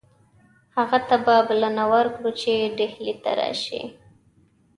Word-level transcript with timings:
هغه 0.75 0.99
ته 1.07 1.15
به 1.25 1.35
بلنه 1.47 1.83
ورکړو 1.93 2.29
چې 2.41 2.51
ډهلي 2.77 3.15
ته 3.23 3.31
راشي. 3.39 3.81